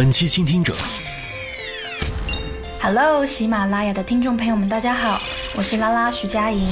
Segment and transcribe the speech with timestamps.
[0.00, 0.74] 本期倾听者
[2.80, 5.20] ，Hello，喜马拉雅的听众朋友们，大家好，
[5.54, 6.66] 我是拉拉徐佳莹。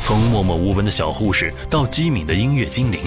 [0.00, 3.00] 从默默无闻的小护士到机敏的音乐精灵，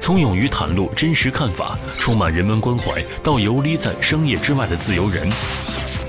[0.00, 5.28] 从勇于袒露真实看法、充满人文关怀到游离在商业之外的自由人，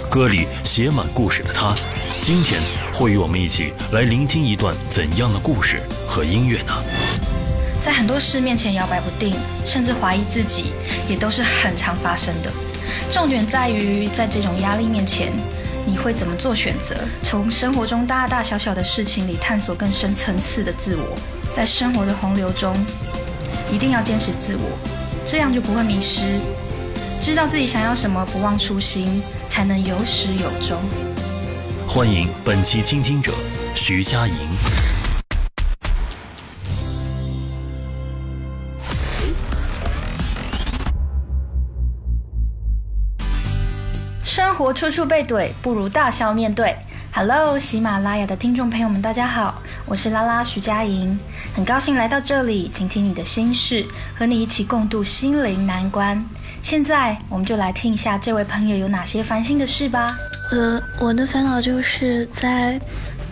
[0.07, 1.74] 歌里写满故事的他，
[2.21, 2.61] 今天
[2.93, 6.83] 会与我们一起来聆听一段怎样的故事和音乐呢？
[7.82, 9.33] 在很多事面前摇摆不定，
[9.65, 10.71] 甚至怀疑自己，
[11.10, 12.54] 也都是很常发生的。
[13.09, 15.31] 重点在于，在这种压力面前，
[15.86, 16.95] 你会怎么做选择？
[17.21, 21.17] 从生活中大大小小的事情里探索更深层次的自我。
[21.54, 22.73] 在生活的洪流中，
[23.71, 24.77] 一定要坚持自我，
[25.25, 26.39] 这样就不会迷失。
[27.19, 30.78] 知道自己想要什么，不忘初心，才能有始有终。
[31.87, 33.33] 欢迎本期倾听者
[33.75, 35.00] 徐佳莹。
[44.62, 46.76] 活处处被怼，不如大笑面对。
[47.12, 51.20] Hello，喜马拉雅的听众朋友们，大家好，我是拉拉徐佳莹，
[51.56, 53.84] 很高兴来到这里，倾听你的心事，
[54.16, 56.23] 和你一起共度心灵难关。
[56.62, 60.16] 现在，我们就来听一下这位朋友有哪些烦心的事吧。
[60.52, 62.80] 呃，我的烦恼就是在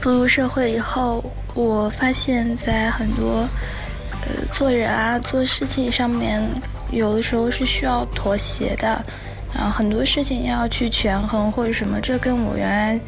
[0.01, 3.47] 步入社会以后，我发现，在很多
[4.23, 6.43] 呃做人啊、做事情上面，
[6.89, 9.05] 有的时候是需要妥协的。
[9.53, 12.99] 然后很多事情要去权衡或者什么，这跟我原来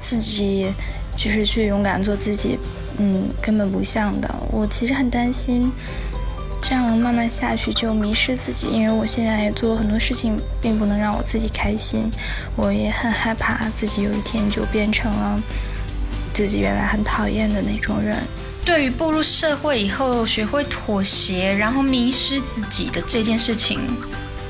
[0.00, 0.72] 自己
[1.16, 2.58] 就是去勇敢做自己，
[2.98, 4.34] 嗯，根本不像的。
[4.50, 5.70] 我其实很担心，
[6.62, 12.10] 这样慢慢下去就迷失自己，因为我现在也做很多事情，并不能让我自己开心。
[12.56, 15.40] 我也很害怕自己有一天就变成了
[16.32, 18.16] 自己原来很讨厌的那种人。
[18.64, 23.80] 对于步入社会以后学会妥协，然后迷失自己的这件事情。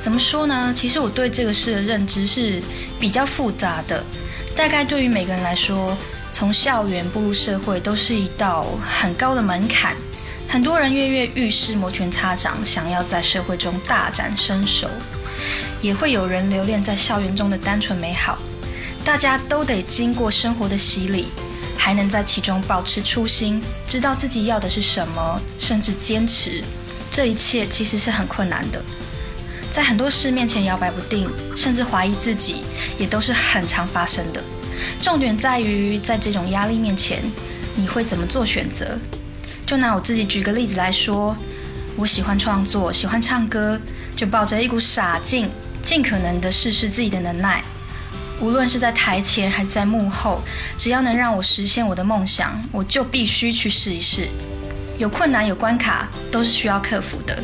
[0.01, 0.73] 怎么说呢？
[0.75, 2.61] 其实我对这个事的认知是
[2.99, 4.03] 比较复杂的。
[4.57, 5.95] 大概对于每个人来说，
[6.33, 9.95] 从校园步入社会都是一道很高的门槛。
[10.49, 14.89] 很多人跃跃欲试，摩拳擦掌，想要在社会中大展身手；
[15.83, 18.39] 也会有人留恋在校园中的单纯美好。
[19.05, 21.29] 大家都得经过生活的洗礼，
[21.77, 26.65] 还能在其中保持初心，知道自己要的是什么，甚至坚持。
[27.13, 28.83] 这一切其实是很困难的。
[29.71, 32.63] 在很多事面前摇摆不定，甚至怀疑自己，
[32.99, 34.43] 也都是很常发生的。
[35.01, 37.23] 重点在于，在这种压力面前，
[37.77, 38.99] 你会怎么做选择？
[39.65, 41.37] 就拿我自己举个例子来说，
[41.97, 43.81] 我喜欢创作，喜欢唱歌，
[44.17, 45.49] 就抱着一股傻劲，
[45.81, 47.63] 尽可能的试试自己的能耐。
[48.41, 50.43] 无论是在台前还是在幕后，
[50.77, 54.29] 只要能让我实现我的梦想，我就必须去试一试。
[54.99, 57.39] 有困难有关卡，都是需要克服的，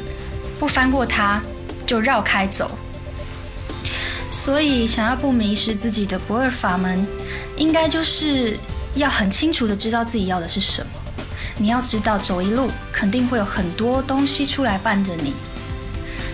[0.59, 1.41] 不翻过它。
[1.87, 2.71] 就绕开走，
[4.31, 7.07] 所以想要不迷失自己的不二法门，
[7.57, 8.59] 应该就是
[8.95, 10.89] 要很清楚的知道自己要的是什么。
[11.59, 15.33] 你要知道，走一路肯定会有很多东西出来伴着你。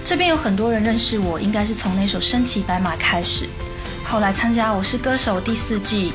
[0.02, 3.46] 这边有很多人认识我，应该是从那首《身骑白马》开始，
[4.02, 6.12] 后来参加《我是歌手》第四季，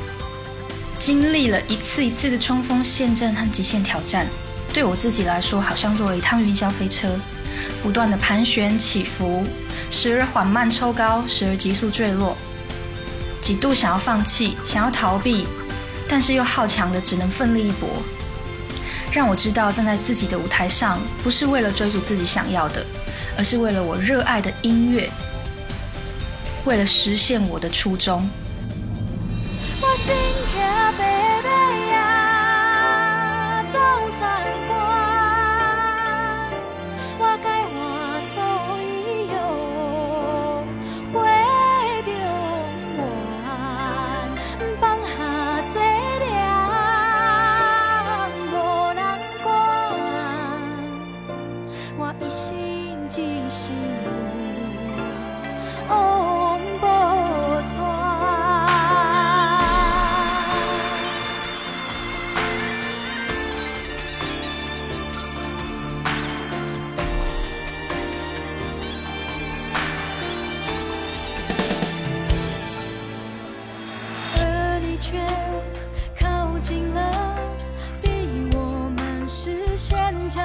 [1.00, 4.28] 经历了一次一次的冲锋陷阵和极限挑战。
[4.74, 7.08] 对我自己来说，好像坐了一趟云霄飞车。
[7.82, 9.44] 不断的盘旋起伏，
[9.90, 12.36] 时而缓慢抽高，时而急速坠落。
[13.42, 15.48] 几度想要放弃，想要逃避，
[16.08, 17.88] 但是又好强的只能奋力一搏。
[19.12, 22.86] 让我知道，站在自己的舞台上，不是为了追逐自己想要的，
[23.38, 25.10] 而是为了我热爱的音乐，
[26.66, 28.30] 为了实现我的初衷。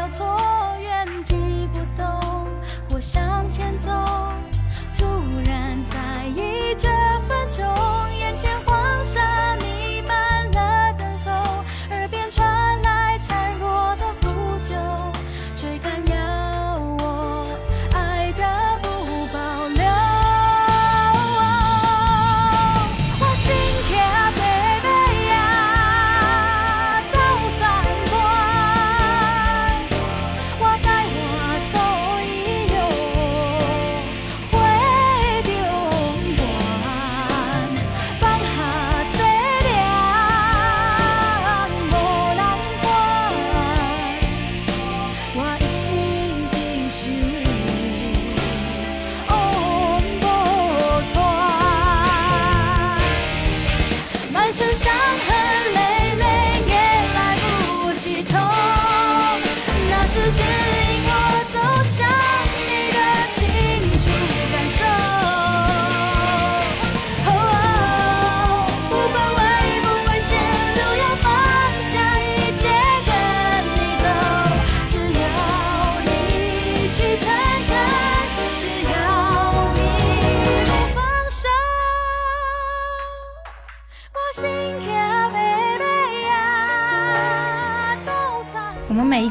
[0.03, 0.62] 我错。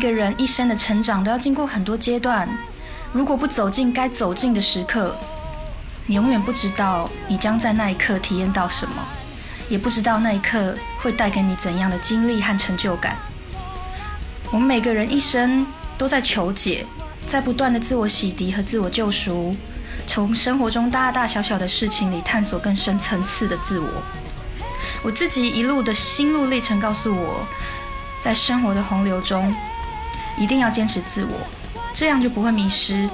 [0.01, 2.49] 个人一生的成长都要经过很多阶段，
[3.13, 5.15] 如果不走进该走进的时刻，
[6.07, 8.95] 你永远不知道你将在那一刻体验到什么，
[9.69, 13.15] 也不知道那一刻会带给你怎样的经历和成就感。
[14.51, 15.65] 我们每个人一生
[15.99, 16.85] 都在求解，
[17.27, 19.55] 在不断的自我洗涤和自我救赎，
[20.07, 23.87] 从生活中大大小小的事情里探索更深层次的自我。
[25.03, 27.45] 我自己一路的心路历程告诉我，
[28.19, 29.55] 在生活的洪流中，
[30.41, 31.29] 一定要坚持自我，
[31.93, 33.07] 这样就不会迷失。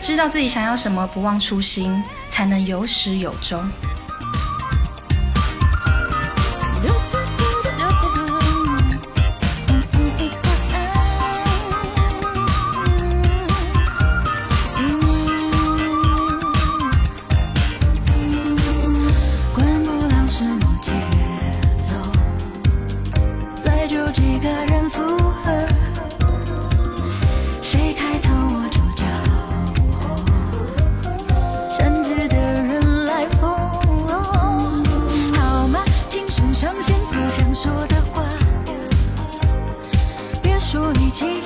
[0.00, 3.60] 知道自己想要什么，不忘初心，才能有始有终。
[40.74, 41.40] 说你急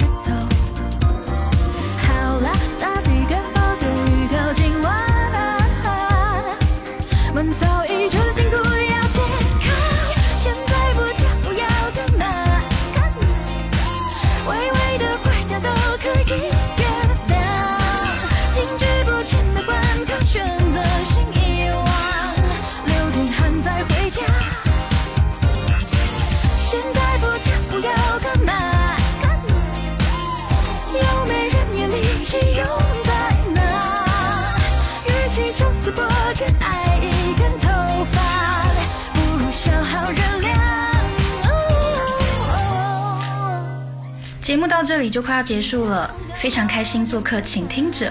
[44.48, 48.10] 节目到这里就快要结束了，非常开心做客倾听者。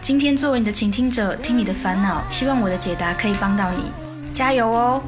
[0.00, 3.90] 今天作为你的倾听者，听你的烦恼，希望我的解答可以帮到你，
[4.32, 5.02] 加油哦！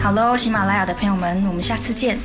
[0.00, 2.20] 好喽，喜马拉雅的朋友们，我们下次见。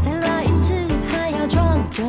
[0.00, 0.74] 再来一次，
[1.12, 2.06] 还要装作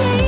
[0.00, 0.27] 哦，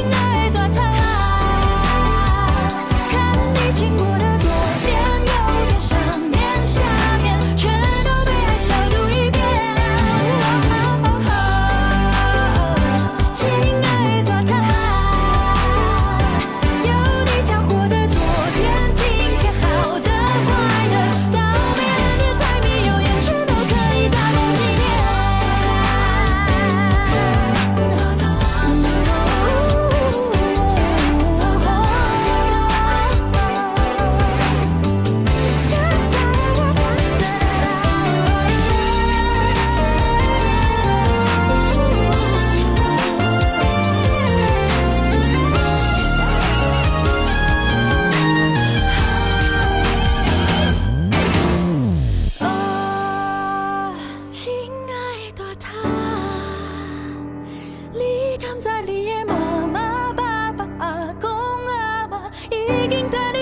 [62.78, 63.39] 已经带你